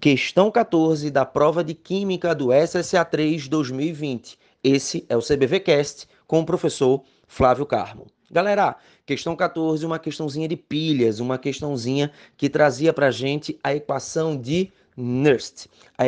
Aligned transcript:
Questão 0.00 0.50
14 0.50 1.10
da 1.10 1.26
prova 1.26 1.62
de 1.62 1.74
Química 1.74 2.34
do 2.34 2.46
SSA3 2.46 3.46
2020. 3.50 4.38
Esse 4.64 5.04
é 5.10 5.14
o 5.14 5.20
CBVcast 5.20 6.08
com 6.26 6.40
o 6.40 6.46
professor 6.46 7.02
Flávio 7.28 7.66
Carmo. 7.66 8.06
Galera, 8.30 8.76
questão 9.04 9.36
14, 9.36 9.84
uma 9.84 9.98
questãozinha 9.98 10.48
de 10.48 10.56
pilhas, 10.56 11.20
uma 11.20 11.36
questãozinha 11.36 12.10
que 12.34 12.48
trazia 12.48 12.94
para 12.94 13.10
gente 13.10 13.58
a 13.62 13.74
equação 13.74 14.40
de 14.40 14.72
Nernst. 14.96 15.68
A, 15.98 16.04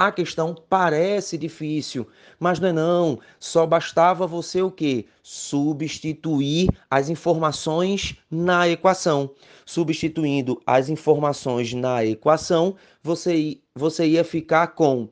a 0.00 0.10
questão 0.10 0.54
parece 0.66 1.36
difícil, 1.36 2.08
mas 2.38 2.58
não 2.58 2.68
é 2.68 2.72
não. 2.72 3.20
Só 3.38 3.66
bastava 3.66 4.26
você 4.26 4.62
o 4.62 4.70
quê? 4.70 5.04
Substituir 5.22 6.68
as 6.90 7.10
informações 7.10 8.16
na 8.30 8.66
equação. 8.66 9.30
Substituindo 9.66 10.58
as 10.64 10.88
informações 10.88 11.74
na 11.74 12.02
equação, 12.02 12.76
você, 13.02 13.58
você 13.74 14.06
ia 14.06 14.24
ficar 14.24 14.68
com 14.68 15.06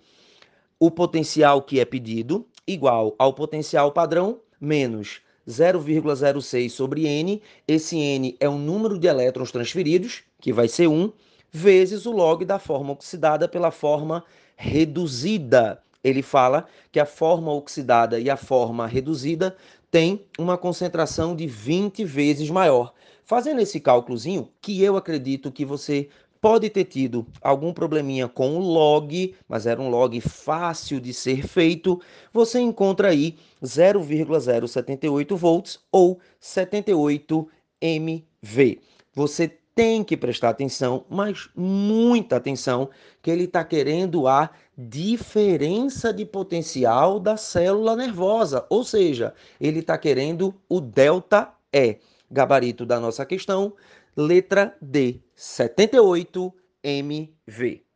o 0.81 0.91
potencial 0.91 1.61
que 1.61 1.79
é 1.79 1.85
pedido 1.85 2.47
igual 2.67 3.15
ao 3.19 3.35
potencial 3.35 3.93
padrão 3.93 4.41
menos 4.59 5.21
0,06 5.47 6.71
sobre 6.71 7.07
n. 7.07 7.43
Esse 7.67 7.99
n 7.99 8.35
é 8.41 8.49
o 8.49 8.57
número 8.57 8.99
de 8.99 9.07
elétrons 9.07 9.53
transferidos, 9.53 10.23
que 10.41 10.51
vai 10.51 10.67
ser 10.67 10.87
1, 10.87 11.13
vezes 11.51 12.07
o 12.07 12.13
log 12.13 12.45
da 12.45 12.59
forma 12.59 12.93
oxidada 12.93 13.49
pela 13.49 13.71
forma 13.71 14.25
reduzida. 14.57 15.83
Ele 16.03 16.23
fala 16.23 16.67
que 16.93 17.01
a 17.01 17.07
forma 17.07 17.53
oxidada 17.53 18.19
e 18.21 18.31
a 18.31 18.37
forma 18.37 18.87
reduzida 18.87 19.57
têm 19.91 20.25
uma 20.39 20.57
concentração 20.57 21.35
de 21.35 21.47
20 21.47 22.05
vezes 22.05 22.51
maior. 22.51 22.93
Fazendo 23.25 23.61
esse 23.61 23.81
cálculozinho, 23.81 24.49
que 24.61 24.83
eu 24.83 24.97
acredito 24.97 25.53
que 25.53 25.65
você 25.65 26.09
pode 26.41 26.71
ter 26.71 26.85
tido 26.85 27.27
algum 27.43 27.73
probleminha 27.73 28.29
com 28.29 28.57
o 28.57 28.61
log, 28.61 29.35
mas 29.49 29.67
era 29.67 29.81
um 29.81 29.89
log 29.89 30.21
fácil 30.21 31.01
de 31.01 31.13
ser 31.13 31.47
feito, 31.47 32.01
você 32.33 32.61
encontra 32.61 33.09
aí 33.09 33.37
0,078 33.65 35.37
volts 35.37 35.81
ou 35.91 36.21
78 36.41 37.49
MV. 37.81 38.81
Você 39.15 39.59
tem 39.79 40.03
que 40.03 40.17
prestar 40.17 40.49
atenção, 40.49 41.07
mas 41.09 41.49
muita 41.55 42.35
atenção, 42.35 42.91
que 43.23 43.31
ele 43.31 43.45
está 43.45 43.63
querendo 43.63 44.27
a 44.27 44.51
diferença 44.77 46.13
de 46.13 46.27
potencial 46.27 47.21
da 47.21 47.37
célula 47.37 47.95
nervosa, 47.95 48.67
ou 48.69 48.83
seja, 48.83 49.33
ele 49.61 49.79
está 49.79 49.97
querendo 49.97 50.53
o 50.69 50.81
delta 50.81 51.55
E. 51.73 51.99
Gabarito 52.29 52.85
da 52.85 52.99
nossa 52.99 53.25
questão, 53.25 53.73
letra 54.17 54.77
D, 54.83 55.21
78 55.37 56.53
MV. 56.83 57.88